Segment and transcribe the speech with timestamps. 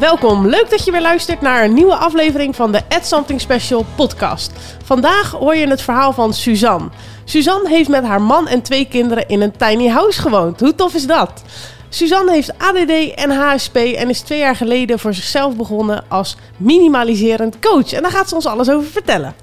[0.00, 3.84] Welkom, leuk dat je weer luistert naar een nieuwe aflevering van de Add Something Special
[3.96, 4.52] podcast.
[4.84, 6.88] Vandaag hoor je het verhaal van Suzanne.
[7.24, 10.60] Suzanne heeft met haar man en twee kinderen in een tiny house gewoond.
[10.60, 11.42] Hoe tof is dat?
[11.88, 17.58] Suzanne heeft ADD en HSP en is twee jaar geleden voor zichzelf begonnen als minimaliserend
[17.58, 17.92] coach.
[17.92, 19.34] En daar gaat ze ons alles over vertellen.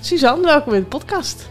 [0.00, 1.50] Suzanne, welkom in de podcast.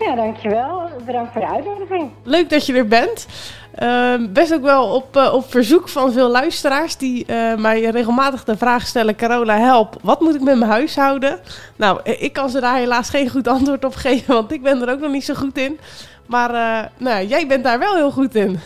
[0.00, 0.90] Ja, dankjewel.
[1.06, 2.10] Bedankt voor de uitnodiging.
[2.22, 3.26] Leuk dat je er bent.
[3.74, 8.44] Ehm, best ook wel op, eh, op verzoek van veel luisteraars die eh, mij regelmatig
[8.44, 11.40] de vraag stellen: Carola, help, wat moet ik met mijn huishouden?
[11.76, 14.82] Nou, eh, ik kan ze daar helaas geen goed antwoord op geven, want ik ben
[14.82, 15.78] er ook nog niet zo goed in.
[16.26, 18.60] Maar nou, jij bent daar wel heel goed in.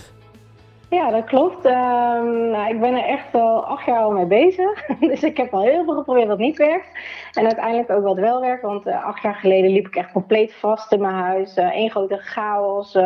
[0.91, 1.65] Ja, dat klopt.
[1.65, 4.87] Ehm, nou, ik ben er echt al acht jaar al mee bezig.
[5.01, 6.89] dus ik heb al heel veel geprobeerd wat niet werkt.
[7.33, 8.63] En uiteindelijk ook wat wel werkt.
[8.63, 11.57] Want acht jaar geleden liep ik echt compleet vast in mijn huis.
[11.57, 12.99] Eén grote chaos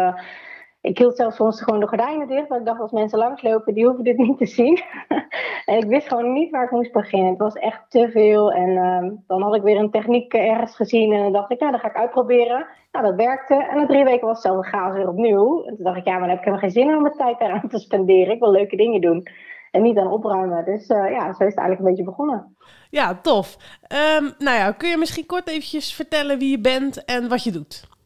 [0.80, 2.48] ik hield zelfs soms gewoon de gordijnen dicht.
[2.48, 4.82] Want ik dacht, als mensen langslopen, die hoeven dit niet te zien.
[5.66, 7.30] en ik wist gewoon niet waar ik moest beginnen.
[7.30, 8.52] Het was echt te veel.
[8.52, 11.12] En uh, dan had ik weer een techniek ergens gezien.
[11.12, 12.66] En dan dacht ik, ja, dat ga ik uitproberen.
[12.92, 13.54] Nou, dat werkte.
[13.54, 15.64] En na drie weken was hetzelfde chaos weer opnieuw.
[15.64, 17.40] En toen dacht ik, ja, maar dan heb ik helemaal geen zin om mijn tijd
[17.40, 18.34] eraan te spenderen.
[18.34, 19.28] Ik wil leuke dingen doen.
[19.70, 20.64] En niet aan opruimen.
[20.64, 22.56] Dus uh, ja, zo is het eigenlijk een beetje begonnen.
[22.90, 23.56] Ja, tof.
[24.18, 27.52] Um, nou ja, kun je misschien kort eventjes vertellen wie je bent en wat je
[27.52, 27.97] doet?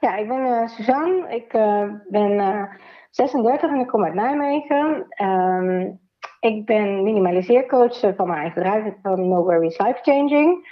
[0.00, 1.34] Ja, ik ben uh, Suzanne.
[1.34, 2.62] Ik uh, ben uh,
[3.10, 5.06] 36 en ik kom uit Nijmegen.
[5.22, 6.00] Um,
[6.40, 10.68] ik ben minimaliseercoach van mijn eigen bedrijf van No Worries Life Changing.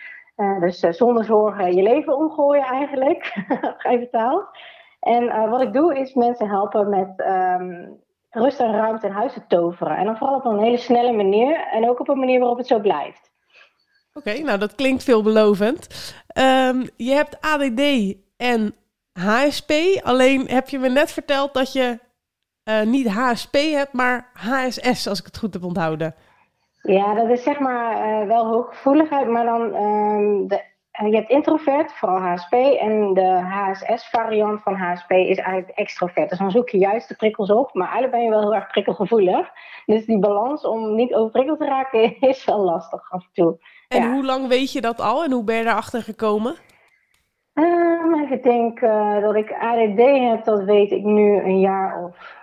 [0.61, 3.44] dus zonder zorgen je leven omgooien eigenlijk,
[3.78, 4.47] vrij vertaald.
[5.00, 9.47] En wat ik doe is mensen helpen met um, rust en ruimte in huis te
[9.47, 9.97] toveren.
[9.97, 12.66] En dan vooral op een hele snelle manier en ook op een manier waarop het
[12.66, 13.31] zo blijft.
[14.14, 15.88] Oké, nou dat klinkt veelbelovend.
[16.38, 18.75] Um, je hebt ADD en
[19.20, 19.73] HSP.
[20.03, 21.99] Alleen heb je me net verteld dat je
[22.65, 26.15] uh, niet HSP hebt, maar HSS, als ik het goed heb onthouden.
[26.83, 30.62] Ja, dat is zeg maar uh, wel hooggevoeligheid, maar dan um, de,
[31.03, 36.31] uh, je hebt introvert, vooral HSP, en de HSS-variant van HSP is eigenlijk extrovert.
[36.31, 38.67] Dus dan zoek je juist de prikkels op, maar eigenlijk ben je wel heel erg
[38.67, 39.50] prikkelgevoelig.
[39.87, 43.59] Dus die balans om niet overprikkeld te raken is wel lastig af en toe.
[43.88, 44.12] En ja.
[44.12, 46.56] hoe lang weet je dat al en hoe ben je daarachter gekomen?
[47.54, 52.37] Um, ik denk uh, dat ik ADD heb, dat weet ik nu een jaar of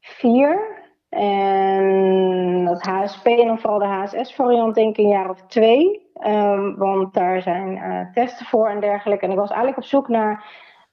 [0.00, 0.84] vier.
[1.08, 6.10] En dat HSP en dan vooral de HSS-variant denk ik een jaar of twee.
[6.26, 9.24] Um, want daar zijn uh, testen voor en dergelijke.
[9.24, 10.44] En ik was eigenlijk op zoek naar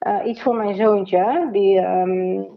[0.08, 2.48] uh, iets voor mijn zoontje, die um,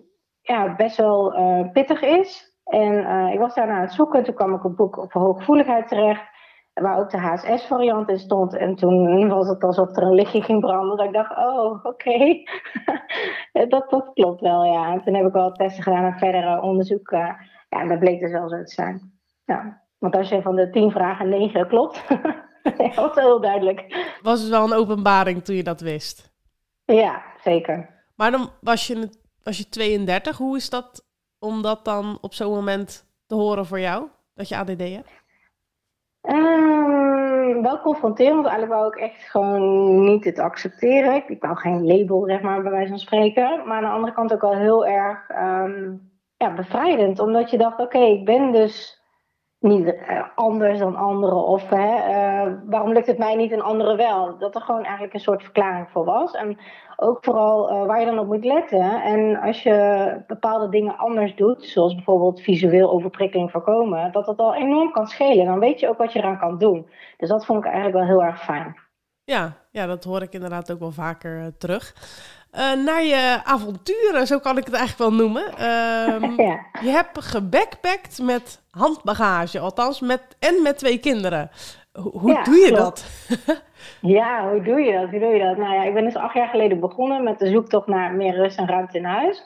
[0.40, 1.34] ja, best wel
[1.72, 2.58] pittig is.
[2.64, 4.24] En ik was daarna aan het zoeken.
[4.24, 6.35] Toen kwam ik op boek op hooggevoeligheid terecht
[6.82, 8.56] waar ook de HSS-variant in stond.
[8.56, 10.96] En toen was het alsof er een lichtje ging branden.
[10.96, 11.88] Dat ik dacht, oh, oké.
[11.88, 12.48] Okay.
[13.68, 14.92] dat, dat klopt wel, ja.
[14.92, 17.36] En toen heb ik wel testen gedaan en verdere onderzoeken.
[17.68, 19.12] Ja, en dat bleek dus wel zo te zijn.
[19.44, 19.84] Ja.
[19.98, 22.08] Want als je van de tien vragen negen klopt,
[22.76, 24.14] dat was heel duidelijk.
[24.22, 26.34] Was het wel een openbaring toen je dat wist?
[26.84, 28.04] Ja, zeker.
[28.14, 29.10] Maar dan was je,
[29.42, 30.36] was je 32.
[30.36, 31.06] Hoe is dat
[31.38, 34.08] om dat dan op zo'n moment te horen voor jou?
[34.34, 35.24] Dat je ADD hebt?
[36.28, 41.22] Um, wel confronterend, eigenlijk wou ik echt gewoon niet het accepteren.
[41.28, 43.62] Ik wou geen label, zeg maar, bij wijze van spreken.
[43.66, 47.18] Maar aan de andere kant ook wel heel erg um, ja, bevrijdend.
[47.18, 49.02] Omdat je dacht, oké, ik ben dus
[49.60, 51.46] niet uh, anders dan anderen.
[51.46, 54.38] Of hè, uh, waarom lukt het mij niet en anderen wel?
[54.38, 56.32] Dat er gewoon eigenlijk een soort verklaring voor was.
[56.32, 56.58] En
[56.96, 59.02] ook vooral uh, waar je dan op moet letten.
[59.02, 64.54] En als je bepaalde dingen anders doet, zoals bijvoorbeeld visueel overprikkeling voorkomen, dat dat al
[64.54, 65.46] enorm kan schelen.
[65.46, 66.88] Dan weet je ook wat je eraan kan doen.
[67.16, 68.84] Dus dat vond ik eigenlijk wel heel erg fijn.
[69.24, 71.94] Ja, ja dat hoor ik inderdaad ook wel vaker terug.
[72.54, 75.42] Uh, naar je avonturen, zo kan ik het eigenlijk wel noemen.
[75.42, 76.66] Um, ja.
[76.80, 81.50] Je hebt gebackpackt met handbagage, althans met, en met twee kinderen.
[81.92, 83.26] Ho hoe ja, doe je klopt.
[83.46, 83.62] dat?
[84.16, 85.10] ja, hoe doe je dat?
[85.10, 85.56] Hoe doe je dat?
[85.56, 88.58] Nou ja, ik ben dus acht jaar geleden begonnen met de zoektocht naar meer rust
[88.58, 89.42] en ruimte in huis.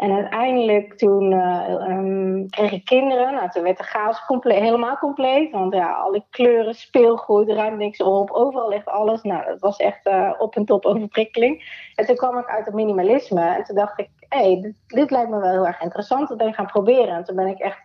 [0.00, 3.34] En uiteindelijk toen uh, um, kreeg ik kinderen.
[3.34, 5.50] Nou, toen werd de chaos helemaal compleet.
[5.50, 8.30] Want ja, alle kleuren, speelgoed, ruimt niks op.
[8.30, 9.22] Overal ligt alles.
[9.22, 11.64] Nou, dat was echt uh, op en top overprikkeling.
[11.94, 13.40] En toen kwam ik uit het minimalisme.
[13.40, 16.28] En toen dacht ik, hé, hey, dit, dit, lijkt me wel heel erg interessant.
[16.28, 17.14] Dat ben ik gaan proberen.
[17.14, 17.82] En toen ben ik echt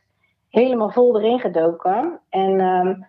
[0.49, 2.19] helemaal vol erin gedoken.
[2.29, 3.05] En um,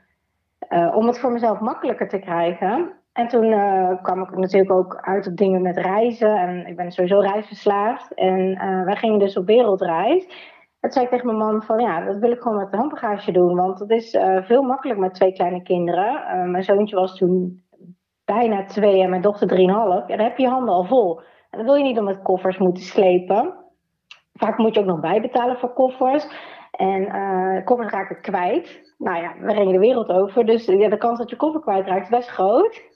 [0.69, 2.93] uh, om het voor mezelf makkelijker te krijgen...
[3.17, 6.37] En toen uh, kwam ik natuurlijk ook uit op dingen met reizen.
[6.37, 8.15] En ik ben sowieso reisverslaafd.
[8.15, 10.27] En uh, wij gingen dus op wereldreis.
[10.81, 13.33] En zei ik tegen mijn man van ja, dat wil ik gewoon met de handbagage
[13.33, 13.55] doen.
[13.55, 16.51] Want het is uh, veel makkelijker met twee kleine kinderen.
[16.51, 17.63] mijn zoontje was toen
[18.25, 20.09] bijna twee en mijn dochter drieënhalf.
[20.09, 21.21] En dan heb je je handen al vol.
[21.51, 23.55] En dat wil je niet om met koffers moeten slepen.
[24.35, 26.29] Vaak moet je ook nog bijbetalen voor koffers.
[26.71, 28.95] En uh, koffers raken kwijt.
[28.99, 30.47] Nou ja, we ringen de wereld over.
[30.47, 32.95] Dus ja, de kans dat je koffer kwijtraakt is best groot.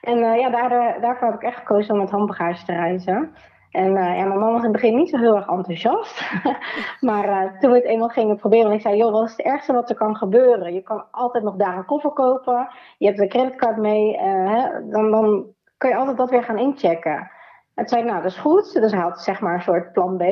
[0.00, 3.34] En uh, ja, daardoor, daarvoor heb ik echt gekozen om met handbagage te reizen.
[3.70, 6.24] En ja, mijn man was in het begin niet zo heel erg enthousiast.
[7.00, 9.72] maar toen we het eenmaal gingen proberen, en ik zei: Joh, wat is het ergste
[9.72, 10.74] wat er kan gebeuren?
[10.74, 12.68] Je kan altijd nog daar een koffer kopen.
[12.98, 14.16] Je hebt een creditcard mee.
[14.18, 15.46] Hè, dan, dan
[15.76, 17.30] kun je altijd dat weer gaan inchecken.
[17.74, 18.72] En toen zei Nou, dat is goed.
[18.72, 20.22] Dus hij had zeg maar een soort plan B.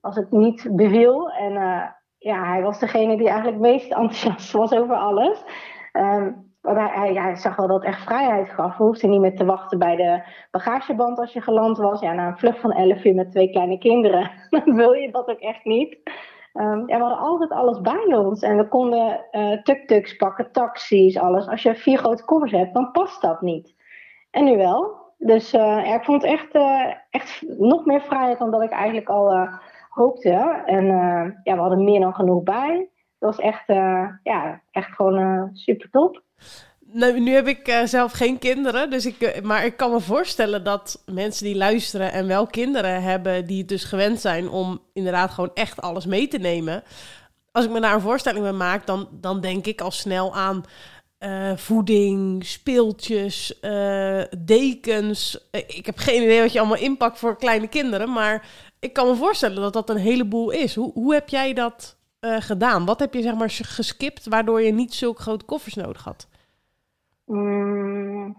[0.00, 1.30] Als het niet beviel.
[1.30, 1.52] En
[2.18, 5.44] ja, hij was degene die eigenlijk het meest enthousiast was over alles.
[5.92, 8.76] Um, hij, zag wel dat het echt vrijheid gaf.
[8.76, 12.00] We hoefden niet meer te wachten bij de bagageband als je geland was.
[12.00, 15.28] Ja, na een vlucht van 11 uur met twee kleine kinderen, dan wil je dat
[15.28, 15.98] ook echt niet.
[16.52, 18.42] Ja, we hadden altijd alles bij ons.
[18.42, 21.48] En we konden uh, tuk-tuks pakken, taxis, alles.
[21.48, 23.74] Als je vier grote koffers hebt, dan past dat niet.
[24.30, 24.96] En nu wel.
[25.18, 29.48] Dus ja, ik vond echt, uh, echt nog meer vrijheid dan dat ik eigenlijk al
[29.88, 30.62] hoopte.
[30.66, 30.86] En
[31.42, 32.88] ja, we hadden meer dan genoeg bij.
[33.18, 33.66] Dat was echt,
[34.22, 36.22] ja, echt gewoon super top.
[36.92, 40.64] Nou, nu heb ik uh, zelf geen kinderen, dus ik, maar ik kan me voorstellen
[40.64, 45.30] dat mensen die luisteren en wel kinderen hebben, die het dus gewend zijn om inderdaad
[45.30, 46.82] gewoon echt alles mee te nemen.
[47.52, 50.64] Als ik me daar een voorstelling bij maak, dan, dan denk ik al snel aan
[51.56, 53.60] voeding, speeltjes,
[54.38, 55.48] dekens.
[55.50, 58.46] ik heb geen idee wat je allemaal inpakt voor kleine kinderen, maar
[58.80, 60.74] ik kan me voorstellen dat dat een heleboel is.
[60.74, 62.84] Hoe, hoe heb jij dat gedaan?
[62.84, 66.28] Wat heb je zeg maar geskipt waardoor je niet zulke grote koffers nodig had?
[67.24, 68.36] Mm.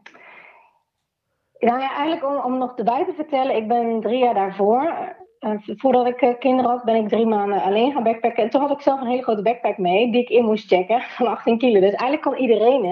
[1.59, 4.93] Nou ja, eigenlijk om, om nog erbij te vertellen, ik ben drie jaar daarvoor,
[5.39, 8.43] uh, voordat ik uh, kinderen had, ben ik drie maanden alleen gaan backpacken.
[8.43, 11.01] En toen had ik zelf een hele grote backpack mee, die ik in moest checken,
[11.17, 11.79] van 18 kilo.
[11.79, 12.85] Dus eigenlijk kan iedereen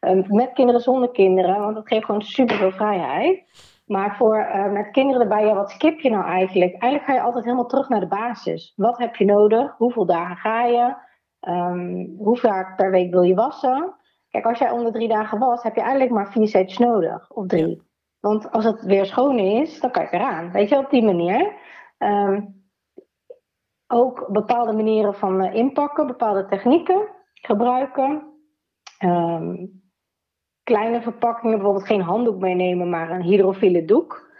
[0.00, 3.44] uh, met kinderen, zonder kinderen, want dat geeft gewoon super veel vrijheid.
[3.92, 6.70] Maar voor met kinderen erbij, ja, wat skip je nou eigenlijk?
[6.70, 8.72] Eigenlijk ga je altijd helemaal terug naar de basis.
[8.76, 9.74] Wat heb je nodig?
[9.76, 10.94] Hoeveel dagen ga je?
[11.48, 13.94] Um, hoe vaak per week wil je wassen?
[14.30, 17.30] Kijk, als jij onder drie dagen was, heb je eigenlijk maar vier sets nodig.
[17.30, 17.82] Of drie.
[18.20, 20.50] Want als het weer schoon is, dan kan je eraan.
[20.52, 21.52] Weet je, op die manier.
[21.98, 22.64] Um,
[23.86, 28.22] ook bepaalde manieren van uh, inpakken, bepaalde technieken gebruiken.
[29.04, 29.81] Um,
[30.72, 34.30] kleine verpakkingen, bijvoorbeeld geen handdoek meenemen, maar een hydrofiele doek.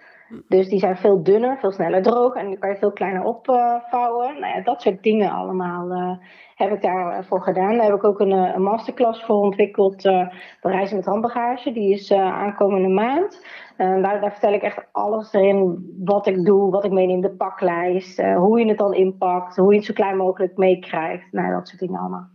[0.48, 4.40] Dus die zijn veel dunner, veel sneller droog en die kan je veel kleiner opvouwen.
[4.40, 6.16] nou ja, dat soort dingen allemaal uh,
[6.54, 7.76] heb ik daarvoor gedaan.
[7.76, 10.04] Daar heb ik ook een, eh, een masterclass voor ontwikkeld.
[10.04, 10.26] Uh,
[10.60, 13.46] reizen met handbagage, die is aankomende maand.
[13.76, 18.22] daar, daar, vertel ik echt alles erin, wat ik doe, wat ik meeneem, de paklijst,
[18.22, 21.32] hoe je het dan inpakt, hoe je het zo klein mogelijk meekrijgt.
[21.32, 22.28] Nou, dat soort dingen allemaal.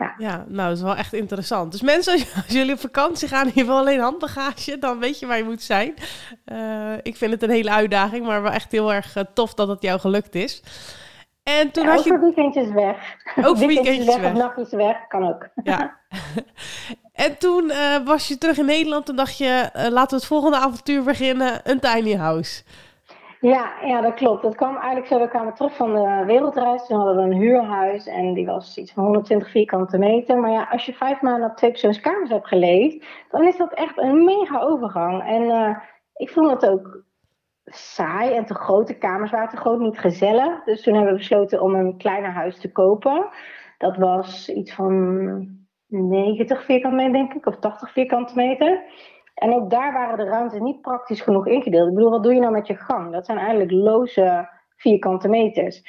[0.00, 0.14] Ja.
[0.18, 1.72] ja, nou, dat is wel echt interessant.
[1.72, 5.26] Dus mensen, als, jullie op vakantie gaan en je wil alleen handbagage, dan weet je
[5.26, 5.94] waar je moet zijn.
[6.46, 9.68] Uh, ik vind het een hele uitdaging, maar wel echt heel erg uh, tof dat
[9.68, 10.62] het jou gelukt is.
[11.42, 12.12] En toen ja, had je...
[12.12, 13.16] Ook weekendjes weg.
[13.36, 14.20] Ook weekendjes weg.
[14.20, 14.32] weg.
[14.32, 15.48] Of nachtjes weg, kan ook.
[15.62, 15.96] Ja.
[17.26, 20.56] en toen uh, was je terug in Nederland en dacht je, laten we het volgende
[20.56, 22.62] avontuur beginnen, een tiny house.
[23.40, 24.42] Ja, ja, dat klopt.
[24.42, 25.18] Dat kwam eigenlijk zo.
[25.18, 26.86] We kwamen terug van de wereldreis.
[26.86, 30.38] Toen hadden we een huurhuis en die was iets van 120 vierkante meter.
[30.38, 33.98] Maar ja, als je vijf maanden op twee persoonskamers hebt geleefd, dan is dat echt
[33.98, 35.22] een mega overgang.
[35.22, 35.76] En uh,
[36.14, 37.04] ik vond het ook
[37.64, 40.64] saai en te grote kamers waren te groot, niet gezellig.
[40.64, 43.28] Dus toen hebben we besloten om een kleiner huis te kopen.
[43.78, 48.82] Dat was iets van 90 vierkante meter, denk ik, of 80 vierkante meter.
[49.40, 51.88] En ook daar waren de ruimtes niet praktisch genoeg ingedeeld.
[51.88, 53.12] Ik bedoel, wat doe je nou met je gang?
[53.12, 55.82] Dat zijn eigenlijk loze vierkante meters.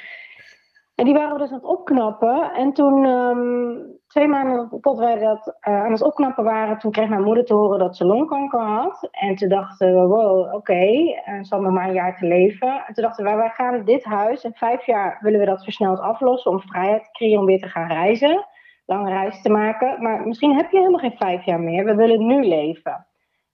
[0.96, 2.54] En die waren we dus aan het opknappen.
[2.54, 7.10] En toen, um, twee maanden tot wij dat uh, aan het opknappen waren, toen kreeg
[7.10, 9.08] mijn moeder te horen dat ze longkanker had.
[9.12, 12.84] En toen dachten we, wow, oké, okay, uh, ze nog maar een jaar te leven.
[12.88, 16.00] En toen dachten we, wij gaan dit huis, in vijf jaar willen we dat versneld
[16.00, 18.46] aflossen om vrijheid te creëren om weer te gaan reizen.
[18.86, 20.02] Lange reis te maken.
[20.02, 21.86] Maar misschien heb je helemaal geen vijf jaar meer.
[21.86, 23.06] We willen nu leven.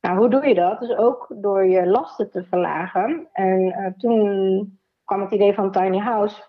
[0.07, 0.79] Nou, hoe doe je dat?
[0.79, 3.27] Dus ook door je lasten te verlagen.
[3.33, 6.43] En uh, toen kwam het idee van tiny house.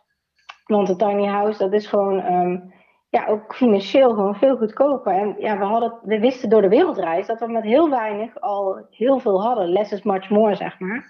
[0.67, 2.73] Want een tiny house, dat is gewoon um,
[3.09, 5.13] ja, ook financieel gewoon veel goedkoper.
[5.13, 8.87] En ja, we, hadden, we wisten door de wereldreis dat we met heel weinig al
[8.91, 9.73] heel veel hadden.
[9.73, 11.05] Less is much more, zeg maar.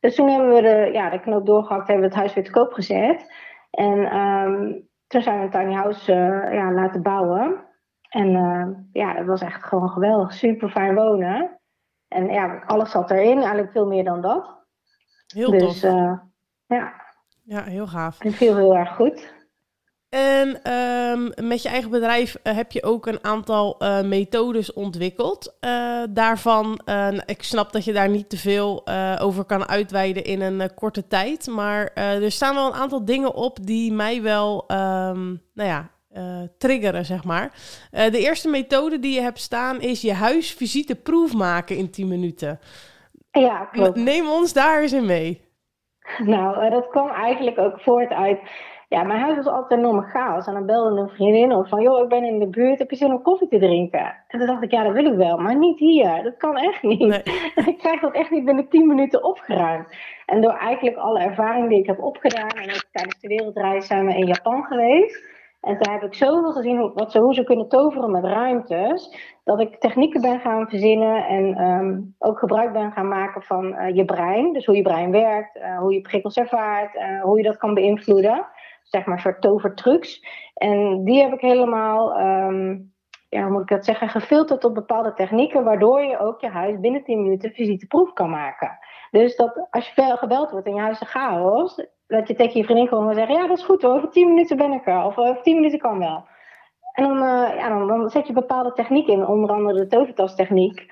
[0.00, 2.50] Dus toen hebben we de, ja, de knoop doorgehakt, hebben we het huis weer te
[2.50, 3.32] koop gezet.
[3.70, 7.66] En um, toen zijn we een tiny house uh, ja, laten bouwen.
[8.08, 10.32] En uh, ja, dat was echt gewoon geweldig.
[10.32, 11.57] Super fijn wonen.
[12.08, 14.56] En ja, alles zat erin, eigenlijk veel meer dan dat.
[15.26, 15.82] Heel dus, tof.
[15.82, 16.18] Uh,
[16.66, 16.92] ja.
[17.44, 18.20] Ja, heel gaaf.
[18.20, 19.36] En viel heel erg goed.
[20.08, 25.56] En ehm, met je eigen bedrijf eh, heb je ook een aantal uh, methodes ontwikkeld.
[25.60, 26.80] Uh, daarvan,
[27.26, 28.86] ik snap dat je daar niet te veel
[29.18, 31.46] over kan uitweiden in een korte tijd.
[31.46, 35.90] Maar er staan wel een aantal dingen op die mij wel, um, nou ja,
[36.58, 37.52] triggeren, zeg maar.
[37.90, 42.60] de eerste methode die je hebt staan is je huis visiteproef maken in 10 minuten.
[43.30, 43.96] Ja, klopt.
[43.96, 45.40] Neem ons daar eens in mee.
[46.18, 48.38] Nou, dat kwam eigenlijk ook voort uit
[48.88, 50.46] ja, mijn huis was altijd een enorme chaos.
[50.46, 52.96] En dan belde een vriendin op van, joh, ik ben in de buurt, heb je
[52.96, 54.14] zin om koffie te drinken?
[54.28, 56.22] En toen dacht ik, ja, dat wil ik wel, maar niet hier.
[56.22, 56.98] Dat kan echt niet.
[56.98, 57.22] Nee.
[57.72, 59.88] ik krijg dat echt niet binnen 10 minuten opgeruimd.
[60.26, 64.06] En door eigenlijk alle ervaring die ik heb opgedaan, en ook tijdens de wereldreis zijn
[64.06, 65.36] we in Japan geweest.
[65.60, 69.16] En daar heb ik zoveel gezien wat ze, hoe ze kunnen toveren met ruimtes.
[69.44, 73.96] Dat ik technieken ben gaan verzinnen en um, ook gebruik ben gaan maken van uh,
[73.96, 74.52] je brein.
[74.52, 77.74] Dus hoe je brein werkt, uh, hoe je prikkels ervaart, uh, hoe je dat kan
[77.74, 78.46] beïnvloeden
[78.88, 80.24] zeg maar, soort tovertrucs.
[80.54, 82.92] En die heb ik helemaal, um,
[83.28, 86.80] ja, hoe moet ik dat zeggen, gefilterd op bepaalde technieken, waardoor je ook je huis
[86.80, 88.78] binnen 10 minuten visiteproef kan maken.
[89.10, 92.64] Dus dat als je gebeld wordt en je huis is chaos, dat je tegen je
[92.64, 95.18] vriendin gewoon zeggen, ja, dat is goed hoor, over 10 minuten ben ik er, of
[95.18, 96.24] over 10 minuten kan wel.
[96.92, 100.86] En dan, uh, ja, dan, dan zet je bepaalde technieken in, onder andere de tovertastechniek.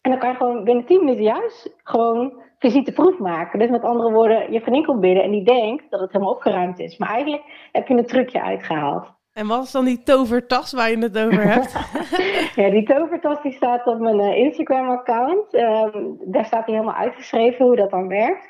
[0.00, 3.58] En dan kan je gewoon binnen 10 minuten juist gewoon visiteproef maken.
[3.58, 6.78] Dus met andere woorden, je vriendin komt binnen en die denkt dat het helemaal opgeruimd
[6.78, 6.98] is.
[6.98, 9.12] Maar eigenlijk heb je een trucje uitgehaald.
[9.32, 11.72] En wat is dan die tovertas waar je het over hebt?
[12.60, 15.54] ja, die tovertas die staat op mijn uh, Instagram-account.
[15.54, 18.46] Ehm, daar staat hij helemaal uitgeschreven hoe dat dan werkt.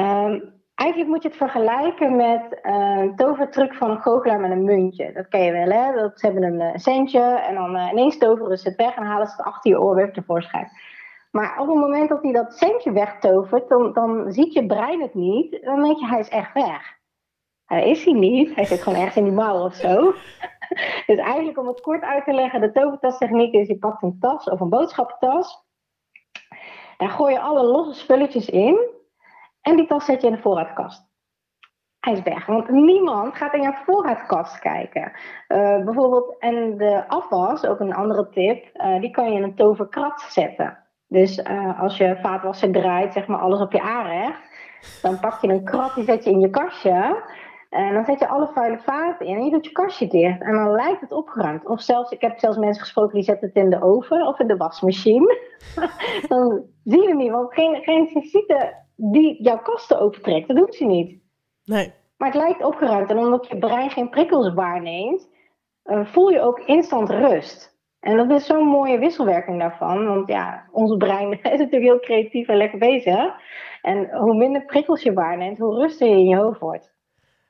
[0.00, 4.64] Um, eigenlijk moet je het vergelijken met uh, een tovertruc van een goochelaar met een
[4.64, 5.12] muntje.
[5.12, 5.92] Dat ken je wel, hè?
[5.94, 9.26] Dat, ze hebben een uh, centje en dan ineens toveren ze het weg en halen
[9.26, 10.70] ze het achter je oor weer tevoorschijn.
[11.30, 15.14] Maar op het moment dat hij dat centje wegtovert, dan, dan ziet je brein het
[15.14, 15.58] niet.
[15.62, 16.94] Dan denk je, hij is echt weg.
[17.64, 18.54] Hij is hij niet.
[18.54, 20.14] Hij zit gewoon ergens in die mouw of zo.
[21.06, 24.48] dus eigenlijk om het kort uit te leggen, de tovertastechniek is, je pakt een tas
[24.50, 25.64] of een boodschappentas.
[26.96, 28.95] Daar gooi je alle losse spulletjes in.
[29.66, 31.04] En die tas zet je in de voorraadkast.
[32.00, 35.12] Hij is weg, want niemand gaat in je voorraadkast kijken.
[35.48, 39.54] Uh, bijvoorbeeld, en de afwas, ook een andere tip, uh, die kan je in een
[39.54, 40.78] toverkrat zetten.
[41.06, 44.40] Dus uh, als je vaatwasser draait, zeg maar alles op je aanrecht,
[45.02, 47.22] dan pak je een krat, die zet je in je kastje.
[47.70, 50.40] En dan zet je alle vuile vaten in en je doet je kastje dicht.
[50.40, 51.66] En dan lijkt het opgeruimd.
[51.66, 54.46] Of zelfs, ik heb zelfs mensen gesproken die zetten het in de oven of in
[54.46, 55.38] de wasmachine.
[56.28, 60.74] dan zie je het niet, want geen, geen visite die jouw kasten opentrekt, dat doet
[60.74, 61.20] ze niet.
[61.64, 61.92] Nee.
[62.16, 63.10] Maar het lijkt opgeruimd.
[63.10, 65.28] En omdat je brein geen prikkels waarneemt,
[65.84, 67.74] uh, voel je ook instant rust.
[68.00, 70.06] En dat is zo'n mooie wisselwerking daarvan.
[70.06, 73.34] Want ja, ons brein is natuurlijk heel creatief en lekker bezig.
[73.82, 76.94] En hoe minder prikkels je waarneemt, hoe rustiger je in je hoofd wordt.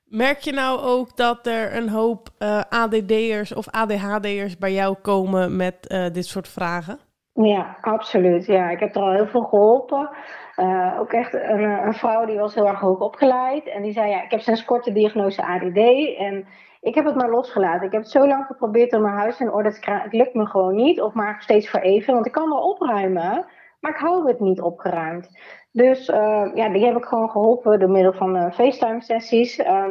[0.05, 4.97] Merk je nou ook dat er een hoop uh, eh, ADD'ers of ADHD'ers bij jou
[5.03, 6.99] komen met uh, dit soort vragen?
[7.37, 8.47] Ja, absoluut.
[8.47, 10.11] Ja, ik heb er al heel veel geholpen.
[10.57, 13.66] Uh, ook echt een, een, vrouw die was heel erg hoog opgeleid.
[13.66, 15.78] En die zei, ja, ik heb sinds kort de diagnose ADD.
[16.19, 16.47] En
[16.81, 17.87] ik heb het maar losgelaten.
[17.87, 20.05] Ik heb het zo lang geprobeerd om mijn huis in orde te krijgen.
[20.05, 21.00] Het lukt me gewoon niet.
[21.00, 22.14] Of maar steeds voor even.
[22.14, 23.47] Want ik kan wel opruimen.
[23.81, 25.38] Maar ik hou het niet opgeruimd.
[25.73, 29.59] Dus uh, ja, die heb ik gewoon geholpen door middel van uh, FaceTime sessies.
[29.59, 29.87] Uh,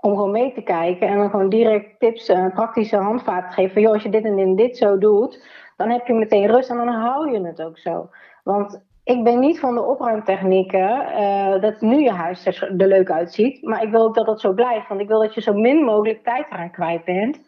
[0.00, 1.08] om gewoon mee te kijken.
[1.08, 3.72] En dan gewoon direct tips en praktische handvaten te geven.
[3.72, 5.44] Van, joh, als je dit en dit zo doet.
[5.80, 8.10] Dan heb je meteen rust en dan hou je het ook zo.
[8.44, 13.62] Want ik ben niet van de opruimtechnieken uh, dat nu je huis er, leuk uitziet.
[13.62, 14.88] Maar ik wil ook dat dat zo blijft.
[14.88, 17.40] Want ik wil dat je zo min mogelijk tijd eraan kwijt bent.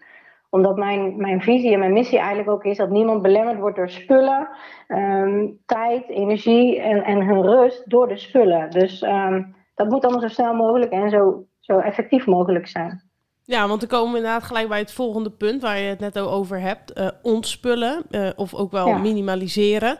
[0.50, 3.90] Omdat mijn, mijn visie en mijn missie eigenlijk ook is dat niemand belemmerd wordt door
[3.90, 4.48] spullen,
[4.88, 8.70] um, tijd, energie en, en hun rust door de spullen.
[8.70, 13.11] Dus um, dat moet allemaal zo snel mogelijk en zo, zo effectief mogelijk zijn.
[13.44, 16.18] Ja, want dan komen we inderdaad gelijk bij het volgende punt waar je het net
[16.18, 16.98] over hebt.
[16.98, 18.98] Uh, ontspullen uh, of ook wel ja.
[18.98, 19.98] minimaliseren.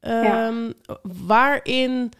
[0.00, 0.72] Um,
[1.26, 2.12] Waarin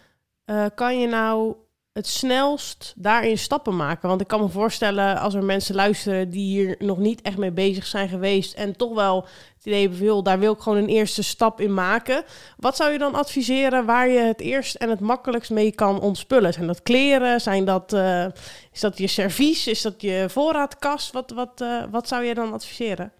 [0.47, 1.55] uh, kan je nou
[1.93, 4.09] het snelst daarin stappen maken?
[4.09, 7.53] Want ik kan me voorstellen, als er mensen luisteren die hier nog niet echt mee
[7.53, 9.25] bezig zijn geweest en toch wel
[9.57, 12.25] het idee hebben, daar wil ik gewoon een eerste stap in maken.
[12.57, 16.53] Wat zou je dan adviseren waar je het eerst en het makkelijkst mee kan ontspullen?
[16.53, 17.41] Zijn dat kleren?
[17.41, 18.25] Zijn dat, uh,
[18.73, 19.67] is dat je servies?
[19.67, 21.13] Is dat je voorraadkast?
[21.13, 23.13] Wat, wat, uh, wat zou je dan adviseren?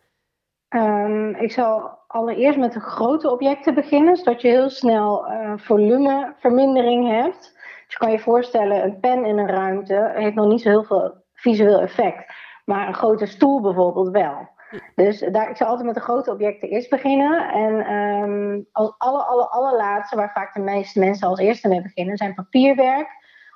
[0.75, 7.09] Um, ik zal allereerst met de grote objecten beginnen, zodat je heel snel uh, volumevermindering
[7.09, 7.59] hebt.
[7.91, 10.85] Dus je kan je voorstellen, een pen in een ruimte heeft nog niet zo heel
[10.85, 12.33] veel visueel effect.
[12.65, 14.49] Maar een grote stoel bijvoorbeeld wel.
[14.95, 17.49] Dus daar, ik zal altijd met de grote objecten eerst beginnen.
[17.49, 22.17] En um, als alle, alle, allerlaatste, waar vaak de meeste mensen als eerste mee beginnen,
[22.17, 23.09] zijn papierwerk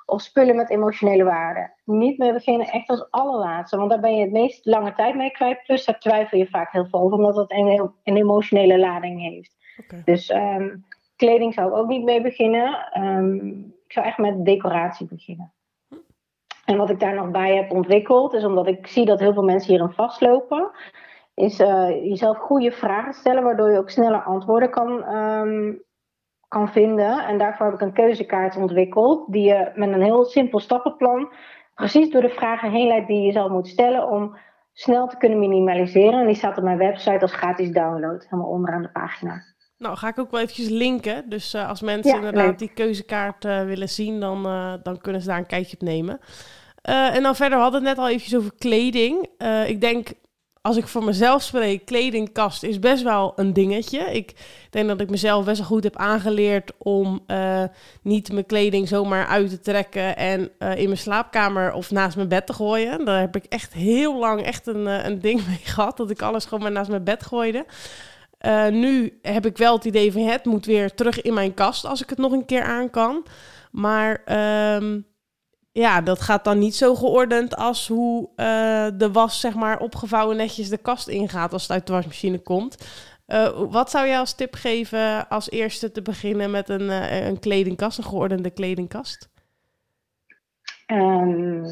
[0.05, 1.73] of spullen met emotionele waarde.
[1.83, 5.31] Niet mee beginnen echt als allerlaatste, want daar ben je het meest lange tijd mee
[5.31, 5.63] kwijt.
[5.63, 9.55] Plus daar twijfel je vaak heel veel over, omdat het een, een emotionele lading heeft.
[10.05, 12.99] Dus um, kleding zou ik ook niet mee beginnen.
[13.03, 15.53] Um, ik zou echt met decoratie beginnen.
[16.65, 19.43] En wat ik daar nog bij heb ontwikkeld, is omdat ik zie dat heel veel
[19.43, 20.71] mensen hierin vastlopen,
[21.33, 25.81] is uh, jezelf goede vragen stellen, waardoor je ook sneller antwoorden kan, um,
[26.47, 27.25] kan vinden.
[27.25, 31.31] En daarvoor heb ik een keuzekaart ontwikkeld, die je met een heel simpel stappenplan
[31.75, 34.37] precies door de vragen heen leidt die je zelf moet stellen om
[34.73, 36.19] snel te kunnen minimaliseren.
[36.19, 39.54] En die staat op mijn website als gratis download, helemaal onderaan de pagina.
[39.85, 41.29] Nou, ga ik ook wel eventjes linken.
[41.29, 45.27] Dus uh, als mensen inderdaad die keuzekaart uh, willen zien, dan, uh, dan kunnen ze
[45.27, 46.19] daar een kijkje op nemen.
[46.81, 49.27] en dan verder, we hadden het net al eventjes over kleding.
[49.65, 50.09] ik denk,
[50.61, 53.99] als ik voor mezelf spreek, kledingkast is best wel een dingetje.
[53.99, 54.33] Ik
[54.69, 57.25] denk dat ik mezelf best wel goed heb aangeleerd om
[58.01, 62.45] niet mijn kleding zomaar uit te trekken en in mijn slaapkamer of naast mijn bed
[62.45, 63.05] te gooien.
[63.05, 66.43] Daar heb ik echt heel lang echt een, een ding mee gehad, dat ik alles
[66.43, 67.65] gewoon maar naast mijn bed gooide.
[68.45, 71.85] Uh, nu heb ik wel het idee van het moet weer terug in mijn kast
[71.85, 73.25] als ik het nog een keer aan kan.
[73.71, 74.21] Maar
[74.75, 75.05] um,
[75.71, 80.37] ja, dat gaat dan niet zo geordend als hoe uh, de was zeg maar opgevouwen
[80.37, 82.87] netjes de kast ingaat als het uit de wasmachine komt.
[83.27, 86.89] Uh, wat zou jij als tip geven als eerste te beginnen met een,
[87.27, 89.29] een kledingkast, een geordende kledingkast?
[90.87, 91.63] Um,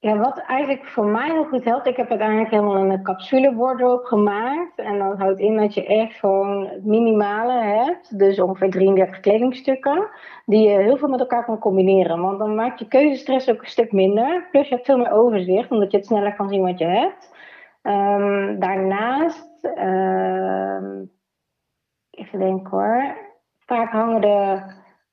[0.00, 4.06] ja, wat eigenlijk voor mij heel goed helpt, ik heb uiteindelijk helemaal een capsule wardrobe
[4.06, 4.78] gemaakt.
[4.78, 8.18] En dat houdt in dat je echt gewoon het minimale hebt.
[8.18, 10.08] Dus ongeveer 33 kledingstukken.
[10.46, 12.20] Die je heel veel met elkaar kan combineren.
[12.20, 14.48] Want dan maakt je keuzestress ook een stuk minder.
[14.50, 17.34] Plus je hebt veel meer overzicht, omdat je het sneller kan zien wat je hebt.
[17.82, 21.00] Um, daarnaast, uh,
[22.10, 23.16] even denken hoor.
[23.58, 24.62] Vaak hangen de.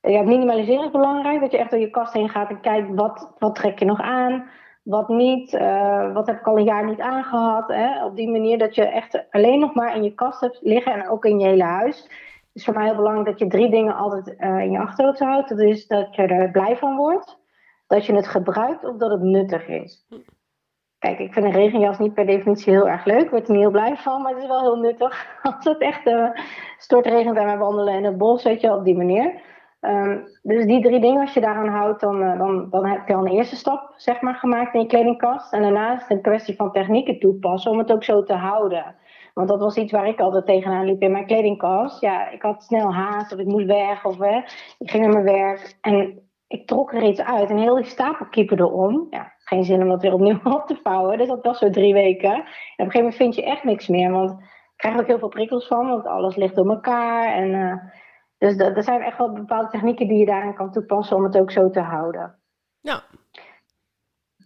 [0.00, 1.40] Ja, minimaliseren is belangrijk.
[1.40, 4.00] Dat je echt door je kast heen gaat en kijkt wat, wat trek je nog
[4.00, 4.48] aan
[4.88, 7.68] wat niet, uh, wat heb ik al een jaar niet aangehad.
[7.68, 8.04] Hè?
[8.04, 11.08] Op die manier dat je echt alleen nog maar in je kast hebt liggen en
[11.08, 12.02] ook in je hele huis.
[12.02, 15.18] Het is voor mij heel belangrijk dat je drie dingen altijd uh, in je achterhoofd
[15.18, 15.48] houdt.
[15.48, 17.38] Dat is dat je er blij van wordt,
[17.86, 20.06] dat je het gebruikt of dat het nuttig is.
[20.98, 23.22] Kijk, ik vind een regenjas niet per definitie heel erg leuk.
[23.22, 25.26] Ik word er niet heel blij van, maar het is wel heel nuttig.
[25.42, 26.30] Als het echt uh,
[26.78, 29.40] stortregent en wij wandelen in het bos, weet je, op die manier.
[29.80, 33.14] Um, dus die drie dingen, als je daaraan houdt, dan, uh, dan, dan heb je
[33.14, 35.52] al een eerste stap zeg maar, gemaakt in je kledingkast.
[35.52, 38.94] En daarna is het een kwestie van technieken toepassen om het ook zo te houden.
[39.34, 42.00] Want dat was iets waar ik altijd tegenaan liep in mijn kledingkast.
[42.00, 44.36] Ja, ik had snel haast of ik moest weg of hè,
[44.78, 45.78] ik ging naar mijn werk.
[45.80, 49.06] En ik trok er iets uit en heel die stapel kieperde om.
[49.10, 51.18] Ja, geen zin om dat weer opnieuw op te vouwen.
[51.18, 52.32] Dus dat was zo drie weken.
[52.32, 54.10] En op een gegeven moment vind je echt niks meer.
[54.10, 57.34] Want ik krijg ook heel veel prikkels van, want alles ligt door elkaar.
[57.34, 57.48] En...
[57.48, 57.72] Uh,
[58.38, 61.50] dus er zijn echt wel bepaalde technieken die je daarin kan toepassen om het ook
[61.50, 62.38] zo te houden.
[62.80, 63.02] Ja,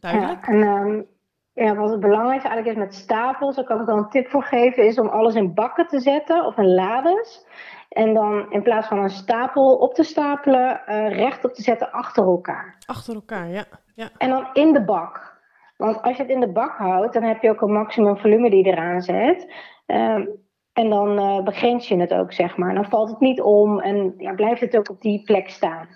[0.00, 0.46] duidelijk.
[0.46, 1.06] Ja, en um,
[1.52, 4.42] ja, wat het belangrijkste eigenlijk is met stapels, daar kan ik wel een tip voor
[4.42, 7.46] geven, is om alles in bakken te zetten of in lades.
[7.88, 12.24] En dan in plaats van een stapel op te stapelen, uh, rechtop te zetten achter
[12.24, 12.76] elkaar.
[12.86, 13.64] Achter elkaar, ja.
[13.94, 14.08] ja.
[14.18, 15.40] En dan in de bak.
[15.76, 18.50] Want als je het in de bak houdt, dan heb je ook een maximum volume
[18.50, 19.52] die je eraan zet.
[19.86, 20.28] Um,
[20.72, 22.74] en dan uh, begrens je het ook, zeg maar.
[22.74, 25.88] Dan valt het niet om en ja, blijft het ook op die plek staan.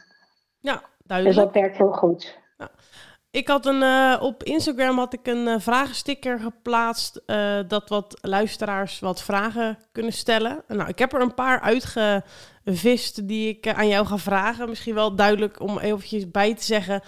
[0.60, 1.36] Ja, duidelijk.
[1.36, 2.38] Dus dat werkt heel goed.
[2.58, 2.70] Ja.
[3.30, 7.22] Ik had een, uh, op Instagram had ik een uh, vragensticker geplaatst.
[7.66, 10.64] dat wat luisteraars wat vragen kunnen stellen.
[10.68, 14.68] Nou, ik heb er een paar uitgevist die ik aan jou ga vragen.
[14.68, 17.02] Misschien wel duidelijk om eventjes bij te zeggen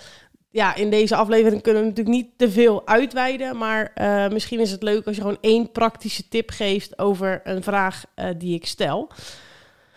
[0.51, 3.57] ja, in deze aflevering kunnen we natuurlijk niet te veel uitweiden.
[3.57, 7.63] Maar uh, misschien is het leuk als je gewoon één praktische tip geeft over een
[7.63, 9.11] vraag uh, die ik stel.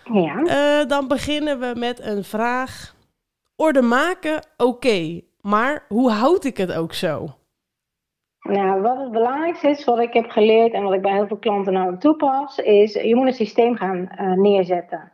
[0.03, 0.39] Ja.
[0.39, 2.95] Uh, dan beginnen we met een vraag.
[3.55, 4.63] Orde maken, oké.
[4.63, 7.27] Okay, maar hoe houd ik het ook zo?
[8.41, 11.37] Nou, wat het belangrijkste is, wat ik heb geleerd en wat ik bij heel veel
[11.37, 15.11] klanten nou toepas, is je moet een systeem gaan neerzetten.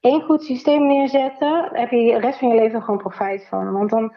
[0.00, 3.72] Eén goed systeem neerzetten, daar heb je de rest van je leven gewoon profijt van.
[3.72, 4.14] Want dan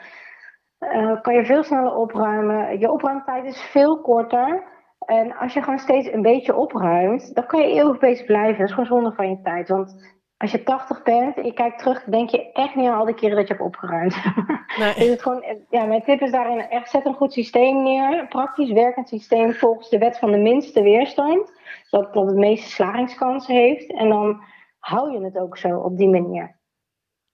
[0.79, 2.79] uh, kan je veel sneller opruimen.
[2.79, 4.63] Je opruimtijd is veel korter.
[5.05, 8.57] En als je gewoon steeds een beetje opruimt, dan kan je eeuwig bezig blijven.
[8.57, 9.69] Dat is gewoon zonde van je tijd.
[9.69, 13.05] Want als je 80 bent en je kijkt terug, denk je echt niet aan al
[13.05, 14.15] die keren dat je hebt opgeruimd.
[14.77, 14.93] Nee.
[14.93, 18.19] dus het gewoon, ja, mijn tip is daarin echt zet een goed systeem neer.
[18.19, 21.51] Een praktisch werkend systeem volgens de wet van de minste weerstand.
[21.83, 23.91] Zodat dat het meeste slagingskansen heeft.
[23.91, 24.41] En dan
[24.79, 26.59] hou je het ook zo op die manier.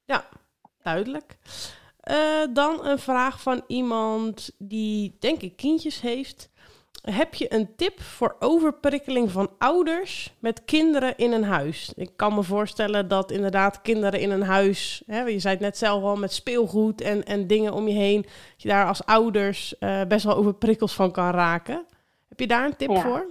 [0.03, 0.23] Ja,
[0.83, 1.37] duidelijk.
[2.11, 6.53] Uh, dan een vraag van iemand die, denk ik, kindjes heeft.
[7.01, 11.93] heb je een tip voor overprikkeling van ouders met kinderen in een huis?
[11.95, 15.77] Ik kan me voorstellen dat inderdaad kinderen in een huis, hè, je zei het net
[15.77, 19.75] zelf al, met speelgoed en, en dingen om je heen, dat je daar als ouders
[19.79, 21.85] uh, best wel overprikkeld van kan raken.
[22.29, 23.27] Heb je daar een tip voor?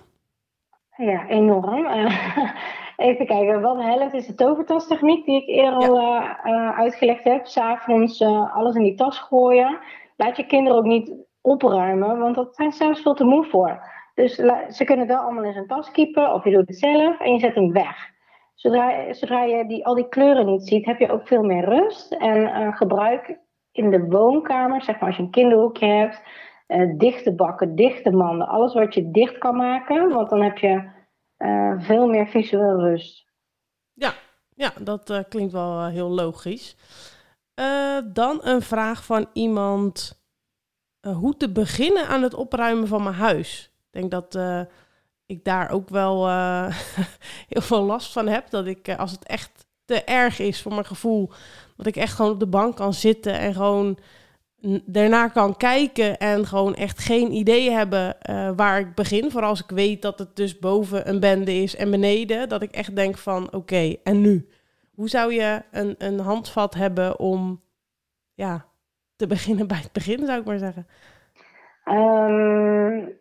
[0.97, 1.87] Ja, enorm.
[1.87, 2.37] Uh,
[2.96, 7.46] even kijken, wat helpt is de tovertastechniek die ik eerder al uh, uitgelegd heb.
[7.46, 8.22] S'avonds
[8.54, 9.78] alles in die tas gooien.
[10.16, 13.92] Laat je kinderen ook niet opruimen, want dat zijn zelfs veel te moe voor.
[14.14, 14.35] Dus
[14.68, 17.38] ze kunnen wel allemaal in zijn tas kiepen, of je doet het zelf en je
[17.38, 18.12] zet hem weg.
[18.54, 22.12] Zodra, zodra je die, al die kleuren niet ziet, heb je ook veel meer rust.
[22.12, 23.38] En uh, gebruik
[23.72, 26.22] in de woonkamer, zeg maar als je een kinderhoekje hebt,
[26.68, 30.92] uh, dichte bakken, dichte manden, alles wat je dicht kan maken, want dan heb je
[31.44, 33.24] uh, veel meer visueel rust.
[33.92, 34.14] Ja,
[34.54, 36.76] ja dat klinkt wel heel logisch.
[38.12, 40.22] dan een vraag van iemand
[41.00, 43.70] hoe te beginnen aan het opruimen van mijn huis.
[43.90, 44.38] Ik denk dat
[45.26, 46.28] ik daar ook wel
[47.52, 48.50] heel veel last van heb.
[48.50, 51.30] Dat ik, als het echt te erg is voor mijn gevoel,
[51.76, 53.98] dat ik echt gewoon op de bank kan zitten en gewoon
[54.85, 58.16] daarna kan kijken en gewoon echt geen idee hebben
[58.57, 59.31] waar ik begin.
[59.31, 62.48] Vooral als ik weet dat het dus boven een bende is en beneden.
[62.48, 64.48] Dat ik echt denk van oké, en nu?
[64.94, 67.61] Hoe zou je een, een handvat hebben om
[68.35, 68.66] ja,
[69.16, 70.87] te beginnen bij het begin, zou ik maar zeggen?
[71.85, 73.18] Um,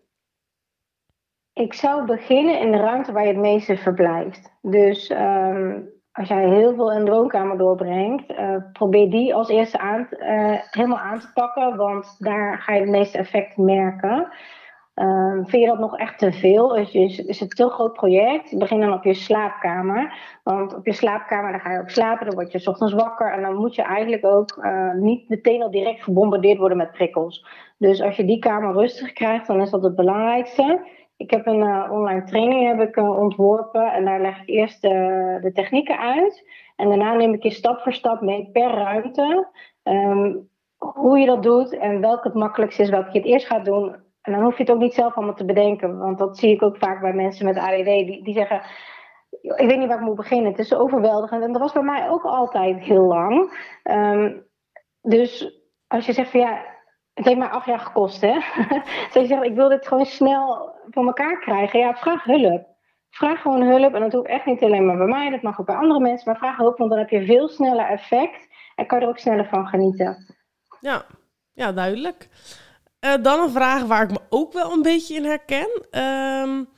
[1.53, 4.51] ik zou beginnen in de ruimte waar je het meeste verblijft.
[4.61, 9.79] Dus um, als jij heel veel in de woonkamer doorbrengt, uh, probeer die als eerste
[9.79, 14.27] aan, uh, helemaal aan te pakken, want daar ga je het meeste effect merken.
[14.95, 16.75] Um, vind je dat nog echt te veel?
[16.75, 18.57] Is, is, is het een te groot project?
[18.57, 20.13] Begin dan op je slaapkamer.
[20.43, 23.31] Want op je slaapkamer ga je ook slapen, dan word je s ochtends wakker.
[23.31, 27.47] En dan moet je eigenlijk ook uh, niet meteen al direct gebombardeerd worden met prikkels.
[27.77, 30.79] Dus als je die kamer rustig krijgt, dan is dat het belangrijkste.
[31.23, 34.81] Ik heb een uh, online training heb ik, uh, ontworpen en daar leg ik eerst
[34.81, 36.49] de technieken uit.
[36.75, 39.47] En daarna neem ik je stap voor stap mee per ruimte.
[39.83, 43.65] Um, hoe je dat doet en welke het makkelijkst is, welke je het eerst gaat
[43.65, 45.97] doen en dan hoef je het ook niet zelf allemaal te bedenken.
[45.97, 47.85] Want dat zie ik ook vaak bij mensen met ADD.
[47.85, 48.61] Die, die zeggen,
[49.41, 50.51] ik weet niet waar ik moet beginnen.
[50.51, 51.43] Het is overweldigend.
[51.43, 53.57] En dat was bij mij ook altijd heel lang.
[53.83, 54.47] Um,
[55.01, 56.61] dus als je zegt van ja,
[57.13, 58.33] het heeft mij acht jaar gekost hè.
[59.13, 61.79] je zegt, ik wil dit gewoon snel van elkaar krijgen.
[61.79, 62.67] Ja, vraag hulp.
[63.09, 63.93] Vraag gewoon hulp.
[63.93, 65.29] En dat hoeft echt niet alleen maar bij mij.
[65.29, 66.29] Dat mag ook bij andere mensen.
[66.31, 68.47] Maar vraag hulp, want dan heb je veel sneller effect.
[68.75, 70.35] En kan je er ook sneller van genieten.
[70.79, 71.05] Ja,
[71.53, 72.29] ja duidelijk.
[73.05, 75.69] Uh, dan een vraag waar ik me ook wel een beetje in herken.
[75.91, 76.69] Um,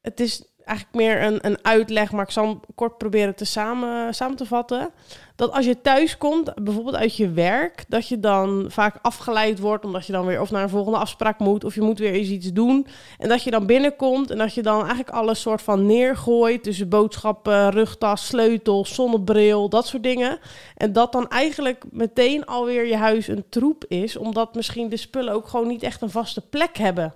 [0.00, 4.36] het is eigenlijk meer een, een uitleg, maar ik zal kort proberen te samen, samen
[4.36, 4.90] te vatten.
[5.36, 9.84] Dat als je thuis komt, bijvoorbeeld uit je werk, dat je dan vaak afgeleid wordt,
[9.84, 12.28] omdat je dan weer of naar een volgende afspraak moet, of je moet weer eens
[12.28, 12.86] iets doen.
[13.18, 16.88] En dat je dan binnenkomt en dat je dan eigenlijk alles soort van neergooit tussen
[16.88, 20.38] boodschappen, rugtas, sleutels, zonnebril, dat soort dingen.
[20.76, 25.34] En dat dan eigenlijk meteen alweer je huis een troep is, omdat misschien de spullen
[25.34, 27.14] ook gewoon niet echt een vaste plek hebben.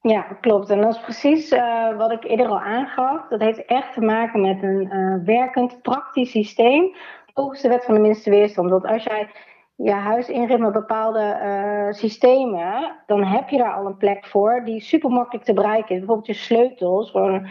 [0.00, 0.70] Ja, klopt.
[0.70, 3.28] En dat is precies uh, wat ik eerder al aangaf.
[3.28, 6.94] Dat heeft echt te maken met een uh, werkend, praktisch systeem.
[7.34, 8.70] Volgens de wet van de minste weerstand.
[8.70, 9.30] Want als jij
[9.76, 14.62] je huis inricht met bepaalde uh, systemen, dan heb je daar al een plek voor
[14.64, 15.98] die super makkelijk te bereiken is.
[15.98, 17.48] Bijvoorbeeld je sleutels, gewoon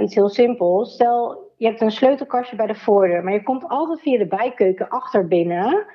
[0.00, 0.92] iets heel simpels.
[0.92, 4.88] Stel, je hebt een sleutelkastje bij de voordeur, maar je komt altijd via de bijkeuken
[4.88, 5.86] achter binnen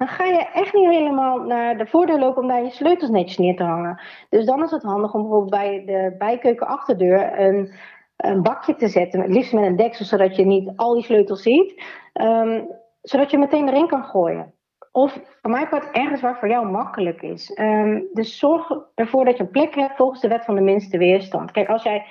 [0.00, 3.38] dan ga je echt niet helemaal naar de voordeur lopen om daar je sleutels netjes
[3.38, 4.00] neer te hangen.
[4.28, 7.72] Dus dan is het handig om bijvoorbeeld bij de bijkeuken achterdeur een,
[8.16, 11.42] een bakje te zetten, het liefst met een deksel, zodat je niet al die sleutels
[11.42, 11.82] ziet,
[12.12, 12.68] um,
[13.02, 14.54] zodat je meteen erin kan gooien.
[14.92, 17.58] Of voor mij part ergens waar voor jou makkelijk is.
[17.58, 20.98] Um, dus zorg ervoor dat je een plek hebt volgens de wet van de minste
[20.98, 21.50] weerstand.
[21.50, 22.06] Kijk, als jij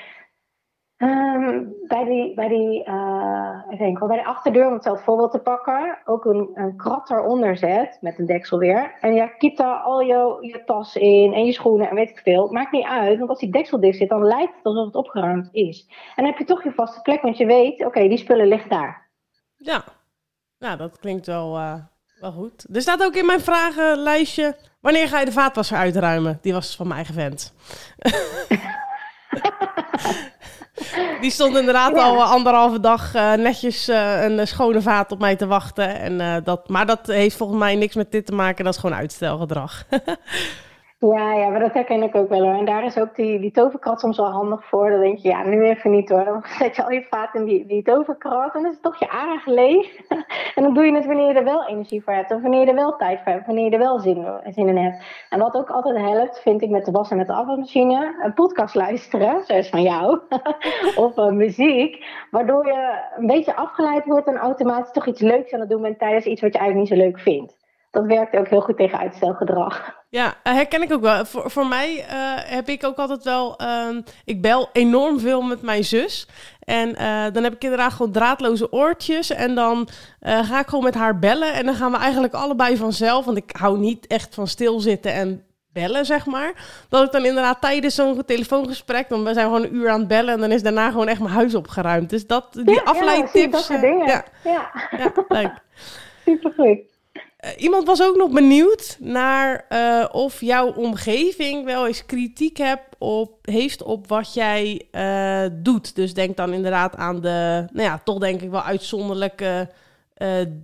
[1.02, 5.32] Um, bij die, bij die uh, ik denk wel, bij de achterdeur, om hetzelfde voorbeeld
[5.32, 8.96] te pakken, ook een, een krat eronder zet, met een deksel weer.
[9.00, 12.20] En ja, kiep daar al je, je tas in en je schoenen en weet ik
[12.20, 12.52] veel.
[12.52, 15.50] Maakt niet uit, want als die deksel dicht zit, dan lijkt het alsof het opgeruimd
[15.52, 15.86] is.
[15.88, 18.70] En dan heb je toch je vaste plek, want je weet, oké, die spullen liggen
[18.70, 19.08] daar.
[19.56, 19.84] Ja,
[20.58, 21.74] nou, dat klinkt wel, uh,
[22.20, 22.76] wel goed.
[22.76, 26.40] Er staat ook in mijn vragenlijstje, wanneer ga je de vaatwasser uitruimen?
[26.42, 27.54] Die was van mijn eigen vent.
[31.22, 35.48] Die stond inderdaad al anderhalve dag uh, netjes uh, een schone vaat op mij te
[35.48, 36.00] wachten.
[36.00, 38.64] En, uh, dat, maar dat heeft volgens mij niks met dit te maken.
[38.64, 39.86] Dat is gewoon uitstelgedrag.
[41.02, 42.54] Ja, ja, maar dat herken ik ook wel hoor.
[42.54, 44.90] En daar is ook die, die toverkrat soms wel handig voor.
[44.90, 46.24] Dan denk je, ja, nu even niet hoor.
[46.24, 49.00] Dan zet je al je vaat in die, die toverkrat en dan is het toch
[49.00, 49.96] je aardig leeg.
[50.56, 52.32] en dan doe je het wanneer je er wel energie voor hebt.
[52.32, 53.46] Of wanneer je er wel tijd voor hebt.
[53.46, 55.04] Wanneer je er wel zin, zin in hebt.
[55.30, 58.16] En wat ook altijd helpt, vind ik met de was en met de afwasmachine.
[58.24, 60.20] Een podcast luisteren, zoals van jou.
[61.06, 62.06] of uh, muziek.
[62.32, 66.00] Waardoor je een beetje afgeleid wordt en automatisch toch iets leuks aan het doen bent
[66.00, 67.58] tijdens iets wat je eigenlijk niet zo leuk vindt
[67.92, 69.99] dat werkt ook heel goed tegen uitstelgedrag.
[70.12, 71.26] Ja, herken ik ook wel.
[71.26, 73.62] Voor, voor mij uh, heb ik ook altijd wel.
[73.62, 76.28] Uh, ik bel enorm veel met mijn zus.
[76.60, 79.30] En uh, dan heb ik inderdaad gewoon draadloze oortjes.
[79.30, 79.88] En dan
[80.22, 81.54] uh, ga ik gewoon met haar bellen.
[81.54, 83.26] En dan gaan we eigenlijk allebei vanzelf.
[83.26, 85.44] Want ik hou niet echt van stilzitten en
[85.74, 86.54] bellen, zeg maar.
[86.90, 89.10] Dat ik dan inderdaad tijdens zo'n telefoongesprek.
[89.10, 90.34] Dan zijn we gewoon een uur aan het bellen.
[90.34, 92.10] En dan is daarna gewoon echt mijn huis opgeruimd.
[92.10, 93.68] Dus dat, die ja, afleidtips.
[93.68, 94.08] Ja, dat dingen.
[94.08, 94.72] Ja, ja.
[94.98, 95.52] ja leuk.
[96.26, 96.99] Supergoed.
[97.46, 102.96] Uh, iemand was ook nog benieuwd naar uh, of jouw omgeving wel eens kritiek hebt
[102.98, 105.96] op, heeft op wat jij uh, doet.
[105.96, 109.70] Dus denk dan inderdaad aan de, nou ja, toch denk ik wel uitzonderlijke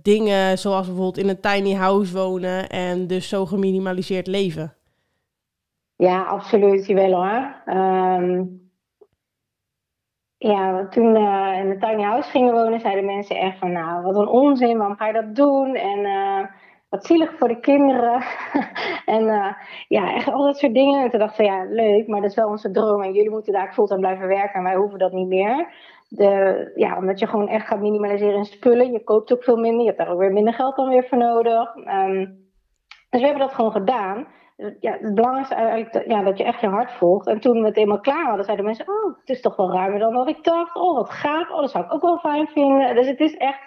[0.02, 4.74] dingen, zoals bijvoorbeeld in een tiny house wonen en dus zo geminimaliseerd leven.
[5.96, 7.62] Ja, absoluut, wel hoor.
[7.76, 8.70] Um,
[10.38, 14.16] ja, toen we in een tiny house gingen wonen, zeiden mensen echt van, nou, wat
[14.16, 15.74] een onzin, waarom ga je dat doen?
[15.74, 16.06] En
[16.88, 18.22] wat zielig voor de kinderen.
[19.16, 19.52] en uh,
[19.88, 21.02] ja, echt al dat soort dingen.
[21.02, 23.02] En toen dachten we, ja, leuk, maar dat is wel onze droom.
[23.02, 25.68] En jullie moeten daar fulltime blijven werken en wij hoeven dat niet meer.
[26.08, 28.92] De, ja, omdat je gewoon echt gaat minimaliseren in spullen.
[28.92, 29.80] Je koopt ook veel minder.
[29.80, 31.74] Je hebt daar ook weer minder geld dan weer voor nodig.
[31.76, 32.44] Um,
[33.10, 34.26] dus we hebben dat gewoon gedaan.
[34.80, 37.26] Ja, het belangrijkste eigenlijk ja, dat je echt je hart volgt.
[37.26, 39.98] En toen we het eenmaal klaar hadden, zeiden mensen: Oh, het is toch wel ruimer
[39.98, 40.76] dan wat ik dacht.
[40.76, 41.50] Oh, wat gaaf.
[41.50, 42.94] Oh, dat zou ik ook wel fijn vinden.
[42.94, 43.60] Dus het is echt.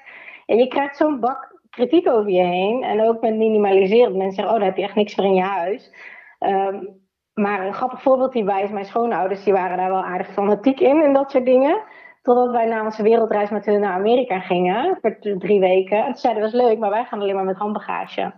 [0.45, 2.83] Ja, je krijgt zo'n bak kritiek over je heen.
[2.83, 4.17] En ook met minimaliseren.
[4.17, 5.93] Mensen zeggen, oh, dan heb je echt niks voor in je huis.
[6.39, 9.43] Um, maar een grappig voorbeeld hierbij is mijn schoonouders.
[9.43, 11.81] Die waren daar wel aardig fanatiek in, in dat soort dingen.
[12.21, 14.97] Totdat wij na onze wereldreis met hun naar Amerika gingen.
[15.01, 15.97] Voor drie weken.
[15.97, 18.33] En toen zeiden we, was leuk, maar wij gaan alleen maar met handbagage.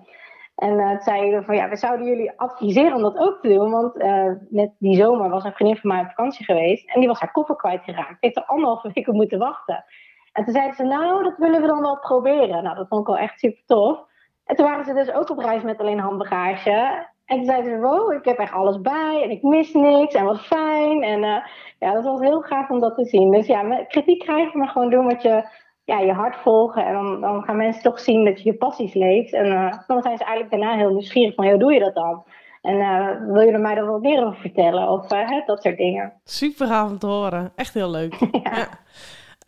[0.56, 3.72] En uh, zeiden van, ja, we zouden jullie adviseren om dat ook te doen.
[3.72, 6.90] Want uh, net die zomer was een vriendin van mij op vakantie geweest.
[6.90, 8.18] En die was haar koffer kwijtgeraakt.
[8.20, 9.86] Heeft er anderhalve weken moeten wachten.
[10.32, 12.64] En toen zeiden ze, nou, dat willen we dan wel proberen.
[12.64, 14.00] Nou, dat vond ik wel echt super tof.
[14.46, 17.10] En toen waren ze dus ook op reis met alleen handbagage.
[17.26, 20.26] En toen zeiden ze, wow, ik heb echt alles bij en ik mis niks en
[20.26, 21.04] wat fijn.
[21.04, 21.38] En uh,
[21.80, 23.32] ja, dat was heel gaaf om dat te zien.
[23.32, 25.44] Dus ja, kritiek krijgen, maar gewoon doen wat je,
[25.84, 26.86] ja, je hart volgen.
[26.86, 29.34] En dan, dan gaan mensen toch zien dat je je passies leeft.
[29.34, 32.24] En uh, dan zijn ze eigenlijk daarna heel nieuwsgierig van, hoe doe je dat dan?
[32.62, 34.90] En uh, wil je er mij dan wat meer over vertellen?
[34.90, 35.08] Of
[35.46, 36.14] dat soort dingen.
[36.24, 37.52] Super gaaf om te horen.
[37.56, 38.14] Echt heel leuk.
[38.44, 38.52] ja.
[38.56, 38.68] ja.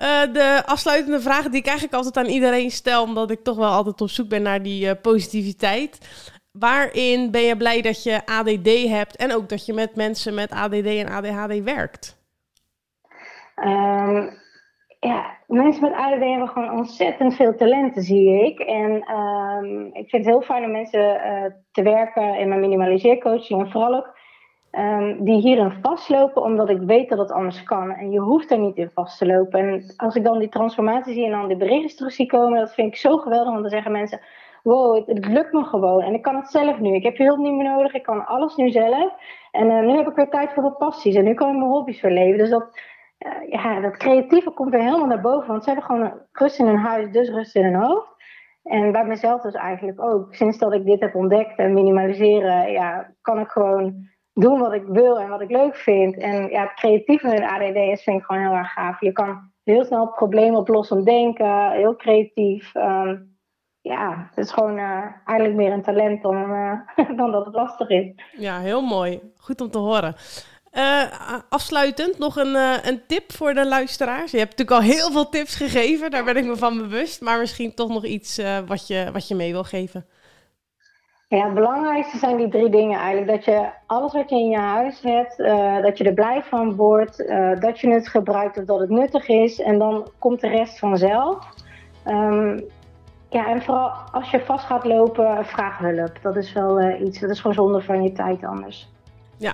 [0.02, 3.72] Uh, de afsluitende vraag die ik eigenlijk altijd aan iedereen stel, omdat ik toch wel
[3.72, 5.98] altijd op zoek ben naar die uh, positiviteit.
[6.52, 10.52] Waarin ben je blij dat je ADD hebt en ook dat je met mensen met
[10.52, 12.22] ADD en ADHD werkt?
[13.56, 14.42] Um,
[15.00, 18.60] ja, mensen met ADD hebben gewoon ontzettend veel talenten, zie ik.
[18.60, 23.62] En um, ik vind het heel fijn om mensen uh, te werken in mijn minimaliseercoaching
[23.62, 24.18] en vooral ook
[24.80, 27.92] Um, die hierin vastlopen, omdat ik weet dat het anders kan.
[27.92, 29.60] En je hoeft er niet in vast te lopen.
[29.60, 32.74] En als ik dan die transformatie zie en dan die berichten terug zie komen, dat
[32.74, 33.50] vind ik zo geweldig.
[33.50, 34.20] Want dan zeggen mensen:
[34.64, 36.02] Wow, het, lukt me gewoon.
[36.02, 36.96] En ik kan het zelf nu.
[36.96, 37.94] Ik heb je hulp niet meer nodig.
[37.94, 39.14] Ik kan alles nu zelf.
[39.52, 41.16] En uh, nu heb ik weer tijd voor wat passies.
[41.16, 42.38] En nu kan ik mijn hobby's verleven.
[42.38, 42.80] Dus dat,
[43.20, 45.48] uh, ja, dat creatieve komt weer helemaal naar boven.
[45.48, 48.12] Want ze hebben gewoon rust in hun huis, dus rust in hun hoofd.
[48.64, 50.36] En bij mezelf dus eigenlijk ook.
[50.36, 54.84] Sinds dat ik dit heb ontdekt en minimaliseren, ja, kan ik gewoon doen wat ik
[54.86, 56.18] wil en wat ik leuk vind.
[56.18, 59.00] En ja, het creatieve in ADD is vind ik gewoon heel erg gaaf.
[59.00, 62.76] Je kan heel snel problemen oplossen denken, heel creatief.
[62.76, 63.32] Um,
[63.82, 66.80] ja, het is gewoon uh, eigenlijk meer een talent dan, uh,
[67.18, 68.12] dan dat het lastig is.
[68.38, 69.22] Ja, heel mooi.
[69.38, 70.16] Goed om te horen.
[70.72, 71.04] Uh,
[71.50, 72.56] afsluitend nog een,
[72.88, 74.32] een tip voor de luisteraars.
[74.32, 77.22] Je hebt natuurlijk al heel veel tips gegeven, daar ben ik me van bewust.
[77.22, 80.06] Maar misschien toch nog iets wat, je, wat je mee wil geven.
[81.38, 83.32] Ja, het belangrijkste zijn die drie dingen eigenlijk.
[83.32, 86.76] Dat je alles wat je in je huis hebt, uh, dat je er blij van
[86.76, 89.62] wordt, uh, dat je het gebruikt of dat het nuttig is.
[89.62, 91.46] En dan komt de rest vanzelf.
[92.08, 92.64] Um,
[93.30, 96.12] ja, en vooral als je vast gaat lopen, vraag hulp.
[96.22, 98.93] Dat is wel uh, iets, dat is gewoon zonde van je tijd anders.
[99.44, 99.54] Ja,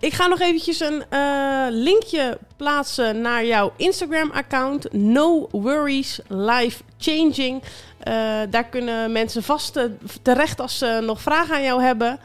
[0.00, 4.92] ik ga nog eventjes een uh, linkje plaatsen naar jouw Instagram-account.
[4.92, 7.62] No Worries Life Changing.
[7.62, 8.12] Uh,
[8.50, 9.88] daar kunnen mensen vast
[10.22, 12.18] terecht als ze nog vragen aan jou hebben.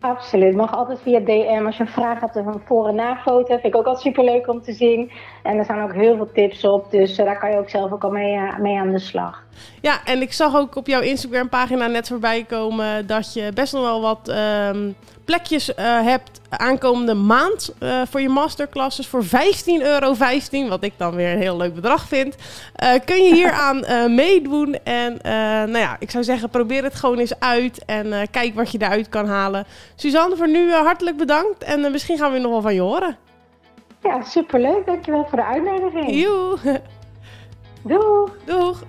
[0.00, 0.54] Absoluut.
[0.54, 1.62] Mag altijd via DM.
[1.66, 4.48] Als je een vraag hebt of een voor- en na-foto, vind ik ook altijd superleuk
[4.48, 5.10] om te zien.
[5.42, 6.90] En er staan ook heel veel tips op.
[6.90, 9.46] Dus daar kan je ook zelf ook al mee, mee aan de slag.
[9.80, 13.72] Ja, en ik zag ook op jouw Instagram pagina net voorbij komen dat je best
[13.72, 19.28] nog wel wat um, plekjes uh, hebt aankomende maand uh, voor je masterclasses voor 15,15
[19.66, 20.14] euro,
[20.68, 22.36] wat ik dan weer een heel leuk bedrag vind.
[22.82, 25.18] Uh, kun je hier aan meedoen en
[25.70, 29.08] nou ja, ik zou zeggen probeer het gewoon eens uit en kijk wat je eruit
[29.08, 29.66] kan halen.
[29.94, 33.16] Suzanne, voor nu hartelijk bedankt en misschien gaan we nog wel van je horen.
[34.02, 34.86] Ja, superleuk.
[34.86, 36.10] Dankjewel voor de uitnodiging.
[36.10, 36.58] Joe.
[37.82, 38.36] Doeg.
[38.44, 38.82] Doeg.